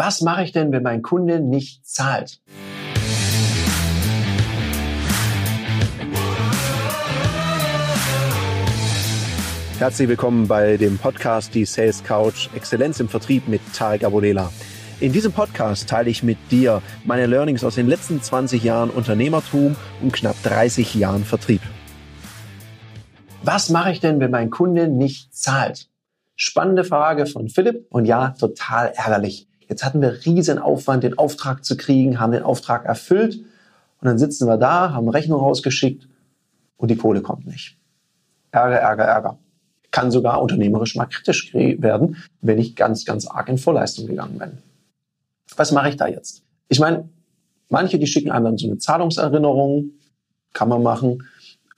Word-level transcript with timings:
Was 0.00 0.20
mache 0.20 0.44
ich 0.44 0.52
denn, 0.52 0.70
wenn 0.70 0.84
mein 0.84 1.02
Kunde 1.02 1.40
nicht 1.40 1.84
zahlt? 1.84 2.40
Herzlich 9.80 10.08
willkommen 10.08 10.46
bei 10.46 10.76
dem 10.76 10.98
Podcast 10.98 11.52
Die 11.52 11.64
Sales 11.64 12.04
Couch 12.04 12.48
Exzellenz 12.54 13.00
im 13.00 13.08
Vertrieb 13.08 13.48
mit 13.48 13.60
Tarek 13.74 14.04
Abodela. 14.04 14.52
In 15.00 15.10
diesem 15.10 15.32
Podcast 15.32 15.88
teile 15.88 16.10
ich 16.10 16.22
mit 16.22 16.38
dir 16.52 16.80
meine 17.04 17.26
Learnings 17.26 17.64
aus 17.64 17.74
den 17.74 17.88
letzten 17.88 18.22
20 18.22 18.62
Jahren 18.62 18.90
Unternehmertum 18.90 19.74
und 20.00 20.12
knapp 20.12 20.40
30 20.44 20.94
Jahren 20.94 21.24
Vertrieb. 21.24 21.62
Was 23.42 23.68
mache 23.68 23.90
ich 23.90 23.98
denn, 23.98 24.20
wenn 24.20 24.30
mein 24.30 24.50
Kunde 24.50 24.86
nicht 24.86 25.34
zahlt? 25.34 25.88
Spannende 26.36 26.84
Frage 26.84 27.26
von 27.26 27.48
Philipp 27.48 27.86
und 27.90 28.04
ja, 28.04 28.28
total 28.38 28.92
ärgerlich. 28.94 29.48
Jetzt 29.68 29.84
hatten 29.84 30.00
wir 30.00 30.24
riesen 30.24 30.58
Aufwand, 30.58 31.04
den 31.04 31.18
Auftrag 31.18 31.64
zu 31.64 31.76
kriegen, 31.76 32.20
haben 32.20 32.32
den 32.32 32.42
Auftrag 32.42 32.84
erfüllt 32.84 33.36
und 33.36 34.06
dann 34.06 34.18
sitzen 34.18 34.46
wir 34.46 34.56
da, 34.56 34.92
haben 34.92 35.08
Rechnung 35.08 35.40
rausgeschickt 35.40 36.08
und 36.76 36.90
die 36.90 36.96
Kohle 36.96 37.20
kommt 37.20 37.46
nicht. 37.46 37.76
Ärger, 38.50 38.76
Ärger, 38.76 39.04
Ärger. 39.04 39.38
Kann 39.90 40.10
sogar 40.10 40.42
unternehmerisch 40.42 40.96
mal 40.96 41.06
kritisch 41.06 41.52
werden, 41.54 42.16
wenn 42.40 42.58
ich 42.58 42.76
ganz, 42.76 43.04
ganz 43.04 43.26
arg 43.26 43.48
in 43.48 43.58
Vorleistung 43.58 44.06
gegangen 44.06 44.38
bin. 44.38 44.58
Was 45.56 45.72
mache 45.72 45.88
ich 45.88 45.96
da 45.96 46.06
jetzt? 46.06 46.42
Ich 46.68 46.78
meine, 46.78 47.08
manche, 47.68 47.98
die 47.98 48.06
schicken 48.06 48.30
einem 48.30 48.44
dann 48.44 48.58
so 48.58 48.66
eine 48.66 48.78
Zahlungserinnerung, 48.78 49.90
kann 50.52 50.68
man 50.68 50.82
machen, 50.82 51.24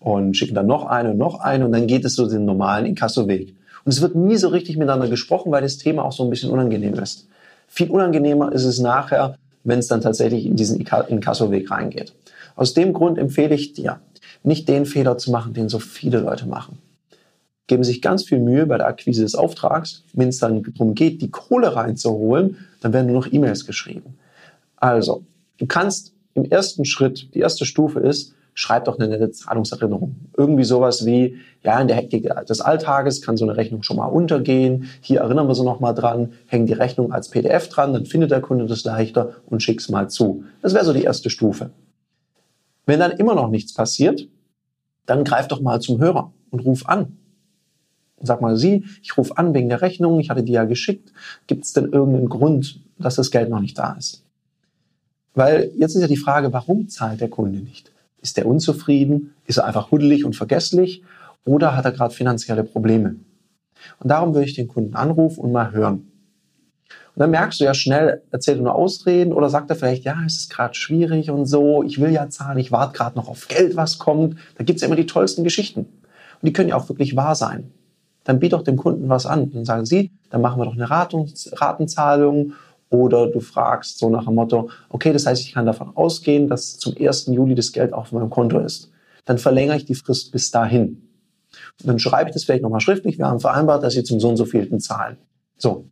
und 0.00 0.36
schicken 0.36 0.54
dann 0.54 0.66
noch 0.66 0.86
eine 0.86 1.10
und 1.10 1.18
noch 1.18 1.40
eine 1.40 1.66
und 1.66 1.72
dann 1.72 1.86
geht 1.86 2.04
es 2.04 2.14
so 2.14 2.26
den 2.26 2.46
normalen 2.46 2.86
Inkasso-Weg. 2.86 3.54
Und 3.84 3.92
es 3.92 4.00
wird 4.00 4.14
nie 4.14 4.36
so 4.36 4.48
richtig 4.48 4.76
miteinander 4.76 5.08
gesprochen, 5.08 5.52
weil 5.52 5.62
das 5.62 5.76
Thema 5.76 6.04
auch 6.04 6.12
so 6.12 6.24
ein 6.24 6.30
bisschen 6.30 6.50
unangenehm 6.50 6.94
ist. 6.94 7.28
Viel 7.72 7.88
unangenehmer 7.88 8.50
ist 8.50 8.64
es 8.64 8.80
nachher, 8.80 9.36
wenn 9.62 9.78
es 9.78 9.86
dann 9.86 10.00
tatsächlich 10.00 10.44
in 10.44 10.56
diesen 10.56 10.80
Inkasso-Weg 10.80 11.70
reingeht. 11.70 12.12
Aus 12.56 12.74
dem 12.74 12.92
Grund 12.92 13.16
empfehle 13.16 13.54
ich 13.54 13.74
dir, 13.74 14.00
nicht 14.42 14.68
den 14.68 14.86
Fehler 14.86 15.18
zu 15.18 15.30
machen, 15.30 15.54
den 15.54 15.68
so 15.68 15.78
viele 15.78 16.18
Leute 16.18 16.48
machen. 16.48 16.78
Geben 17.68 17.84
sich 17.84 18.02
ganz 18.02 18.24
viel 18.24 18.40
Mühe 18.40 18.66
bei 18.66 18.76
der 18.76 18.88
Akquise 18.88 19.22
des 19.22 19.36
Auftrags. 19.36 20.02
Wenn 20.12 20.30
es 20.30 20.38
dann 20.38 20.64
darum 20.64 20.96
geht, 20.96 21.22
die 21.22 21.30
Kohle 21.30 21.76
reinzuholen, 21.76 22.58
dann 22.80 22.92
werden 22.92 23.06
nur 23.06 23.22
noch 23.22 23.32
E-Mails 23.32 23.64
geschrieben. 23.64 24.18
Also, 24.76 25.22
du 25.58 25.66
kannst 25.66 26.12
im 26.34 26.44
ersten 26.44 26.84
Schritt, 26.84 27.32
die 27.34 27.38
erste 27.38 27.66
Stufe 27.66 28.00
ist, 28.00 28.34
schreib 28.60 28.84
doch 28.84 28.98
eine 28.98 29.08
nette 29.08 29.30
Zahlungserinnerung. 29.30 30.16
Irgendwie 30.36 30.64
sowas 30.64 31.06
wie, 31.06 31.38
ja, 31.62 31.80
in 31.80 31.88
der 31.88 31.96
Hektik 31.96 32.30
des 32.46 32.60
Alltages 32.60 33.22
kann 33.22 33.38
so 33.38 33.46
eine 33.46 33.56
Rechnung 33.56 33.82
schon 33.82 33.96
mal 33.96 34.04
untergehen. 34.04 34.90
Hier 35.00 35.20
erinnern 35.20 35.48
wir 35.48 35.54
sie 35.54 35.64
noch 35.64 35.80
mal 35.80 35.94
dran, 35.94 36.34
hängen 36.46 36.66
die 36.66 36.74
Rechnung 36.74 37.10
als 37.10 37.30
PDF 37.30 37.70
dran, 37.70 37.94
dann 37.94 38.04
findet 38.04 38.30
der 38.30 38.42
Kunde 38.42 38.66
das 38.66 38.84
leichter 38.84 39.36
und 39.46 39.62
schick's 39.62 39.88
mal 39.88 40.10
zu. 40.10 40.44
Das 40.60 40.74
wäre 40.74 40.84
so 40.84 40.92
die 40.92 41.04
erste 41.04 41.30
Stufe. 41.30 41.70
Wenn 42.84 43.00
dann 43.00 43.12
immer 43.12 43.34
noch 43.34 43.48
nichts 43.48 43.72
passiert, 43.72 44.28
dann 45.06 45.24
greif 45.24 45.48
doch 45.48 45.62
mal 45.62 45.80
zum 45.80 45.98
Hörer 45.98 46.30
und 46.50 46.60
ruf 46.60 46.86
an. 46.86 47.16
sag 48.20 48.42
mal, 48.42 48.58
Sie, 48.58 48.84
ich 49.02 49.16
rufe 49.16 49.38
an 49.38 49.54
wegen 49.54 49.70
der 49.70 49.80
Rechnung, 49.80 50.20
ich 50.20 50.28
hatte 50.28 50.42
die 50.42 50.52
ja 50.52 50.64
geschickt. 50.64 51.14
Gibt 51.46 51.64
es 51.64 51.72
denn 51.72 51.90
irgendeinen 51.90 52.28
Grund, 52.28 52.82
dass 52.98 53.14
das 53.14 53.30
Geld 53.30 53.48
noch 53.48 53.60
nicht 53.60 53.78
da 53.78 53.92
ist? 53.92 54.22
Weil 55.32 55.72
jetzt 55.78 55.94
ist 55.94 56.02
ja 56.02 56.08
die 56.08 56.18
Frage, 56.18 56.52
warum 56.52 56.90
zahlt 56.90 57.22
der 57.22 57.30
Kunde 57.30 57.60
nicht? 57.60 57.90
Ist 58.20 58.38
er 58.38 58.46
unzufrieden? 58.46 59.34
Ist 59.46 59.58
er 59.58 59.64
einfach 59.64 59.90
huddelig 59.90 60.24
und 60.24 60.36
vergesslich? 60.36 61.02
Oder 61.44 61.76
hat 61.76 61.84
er 61.84 61.92
gerade 61.92 62.14
finanzielle 62.14 62.64
Probleme? 62.64 63.16
Und 63.98 64.10
darum 64.10 64.34
würde 64.34 64.46
ich 64.46 64.54
den 64.54 64.68
Kunden 64.68 64.94
anrufen 64.94 65.40
und 65.40 65.52
mal 65.52 65.72
hören. 65.72 66.10
Und 67.14 67.20
dann 67.20 67.30
merkst 67.30 67.60
du 67.60 67.64
ja 67.64 67.74
schnell, 67.74 68.22
erzählt 68.30 68.58
er 68.58 68.62
nur 68.62 68.74
Ausreden 68.74 69.32
oder 69.32 69.48
sagt 69.48 69.70
er 69.70 69.76
vielleicht, 69.76 70.04
ja, 70.04 70.16
es 70.26 70.36
ist 70.36 70.50
gerade 70.50 70.74
schwierig 70.74 71.30
und 71.30 71.46
so, 71.46 71.82
ich 71.82 72.00
will 72.00 72.12
ja 72.12 72.28
zahlen, 72.28 72.58
ich 72.58 72.72
warte 72.72 72.96
gerade 72.96 73.16
noch 73.16 73.28
auf 73.28 73.48
Geld, 73.48 73.76
was 73.76 73.98
kommt. 73.98 74.36
Da 74.56 74.64
gibt's 74.64 74.82
ja 74.82 74.86
immer 74.86 74.96
die 74.96 75.06
tollsten 75.06 75.42
Geschichten. 75.42 75.80
Und 75.80 76.46
die 76.46 76.52
können 76.52 76.68
ja 76.68 76.76
auch 76.76 76.88
wirklich 76.88 77.16
wahr 77.16 77.34
sein. 77.34 77.72
Dann 78.24 78.38
biet 78.38 78.52
doch 78.52 78.62
dem 78.62 78.76
Kunden 78.76 79.08
was 79.08 79.26
an. 79.26 79.50
Dann 79.50 79.64
sagen 79.64 79.86
sie, 79.86 80.12
dann 80.30 80.40
machen 80.40 80.60
wir 80.60 80.66
doch 80.66 80.74
eine 80.74 80.88
Ratenzahlung 80.88 82.52
oder 82.90 83.28
du 83.28 83.40
fragst 83.40 83.98
so 83.98 84.10
nach 84.10 84.24
dem 84.24 84.34
Motto, 84.34 84.68
okay, 84.88 85.12
das 85.12 85.24
heißt, 85.24 85.42
ich 85.42 85.54
kann 85.54 85.64
davon 85.64 85.96
ausgehen, 85.96 86.48
dass 86.48 86.76
zum 86.78 86.94
1. 86.98 87.26
Juli 87.26 87.54
das 87.54 87.72
Geld 87.72 87.92
auf 87.92 88.12
meinem 88.12 88.30
Konto 88.30 88.58
ist. 88.58 88.90
Dann 89.24 89.38
verlängere 89.38 89.76
ich 89.76 89.84
die 89.84 89.94
Frist 89.94 90.32
bis 90.32 90.50
dahin. 90.50 91.08
Und 91.80 91.86
dann 91.86 91.98
schreibe 91.98 92.30
ich 92.30 92.34
das 92.34 92.44
vielleicht 92.44 92.62
nochmal 92.62 92.80
schriftlich. 92.80 93.18
Wir 93.18 93.26
haben 93.26 93.40
vereinbart, 93.40 93.82
dass 93.82 93.94
Sie 93.94 94.02
zum 94.02 94.20
so 94.20 94.28
und 94.28 94.36
so 94.36 94.44
vielten 94.44 94.80
zahlen. 94.80 95.16
So. 95.56 95.86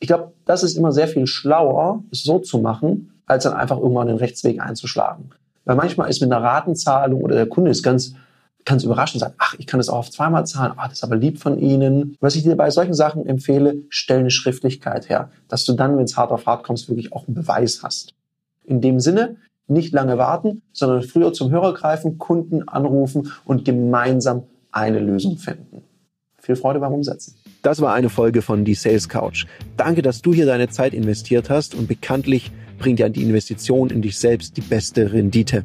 Ich 0.00 0.08
glaube, 0.08 0.32
das 0.44 0.62
ist 0.62 0.76
immer 0.76 0.92
sehr 0.92 1.08
viel 1.08 1.26
schlauer, 1.26 2.02
es 2.10 2.22
so 2.22 2.38
zu 2.38 2.58
machen, 2.58 3.22
als 3.26 3.44
dann 3.44 3.52
einfach 3.52 3.78
irgendwann 3.78 4.08
den 4.08 4.16
Rechtsweg 4.16 4.60
einzuschlagen. 4.60 5.30
Weil 5.64 5.76
manchmal 5.76 6.08
ist 6.08 6.20
mit 6.20 6.32
einer 6.32 6.42
Ratenzahlung 6.42 7.22
oder 7.22 7.36
der 7.36 7.48
Kunde 7.48 7.70
ist 7.70 7.82
ganz 7.82 8.14
kannst 8.64 8.84
überraschen 8.84 9.16
und 9.16 9.20
sagen, 9.20 9.34
ach, 9.38 9.54
ich 9.58 9.66
kann 9.66 9.78
das 9.78 9.88
auch 9.88 9.98
auf 9.98 10.10
zweimal 10.10 10.46
zahlen, 10.46 10.72
ach, 10.76 10.88
das 10.88 10.98
ist 10.98 11.04
aber 11.04 11.16
lieb 11.16 11.38
von 11.38 11.58
Ihnen. 11.58 12.16
Was 12.20 12.36
ich 12.36 12.42
dir 12.42 12.56
bei 12.56 12.70
solchen 12.70 12.94
Sachen 12.94 13.26
empfehle, 13.26 13.76
stell 13.88 14.20
eine 14.20 14.30
Schriftlichkeit 14.30 15.08
her, 15.08 15.30
dass 15.48 15.64
du 15.64 15.72
dann, 15.72 15.96
wenn 15.96 16.04
es 16.04 16.16
hart 16.16 16.30
auf 16.30 16.46
hart 16.46 16.64
kommst, 16.64 16.88
wirklich 16.88 17.12
auch 17.12 17.26
einen 17.26 17.34
Beweis 17.34 17.82
hast. 17.82 18.14
In 18.64 18.80
dem 18.80 19.00
Sinne, 19.00 19.36
nicht 19.66 19.92
lange 19.92 20.18
warten, 20.18 20.62
sondern 20.72 21.02
früher 21.02 21.32
zum 21.32 21.50
Hörer 21.50 21.74
greifen, 21.74 22.18
Kunden 22.18 22.68
anrufen 22.68 23.32
und 23.44 23.64
gemeinsam 23.64 24.42
eine 24.72 24.98
Lösung 24.98 25.38
finden. 25.38 25.82
Viel 26.38 26.56
Freude 26.56 26.80
beim 26.80 26.92
Umsetzen. 26.92 27.34
Das 27.62 27.80
war 27.80 27.94
eine 27.94 28.08
Folge 28.08 28.42
von 28.42 28.64
Die 28.64 28.74
Sales 28.74 29.08
Couch. 29.08 29.46
Danke, 29.76 30.02
dass 30.02 30.22
du 30.22 30.32
hier 30.32 30.46
deine 30.46 30.68
Zeit 30.68 30.94
investiert 30.94 31.50
hast 31.50 31.74
und 31.74 31.86
bekanntlich 31.86 32.50
bringt 32.78 32.98
ja 32.98 33.08
die 33.08 33.22
Investition 33.22 33.90
in 33.90 34.02
dich 34.02 34.18
selbst 34.18 34.56
die 34.56 34.62
beste 34.62 35.12
Rendite. 35.12 35.64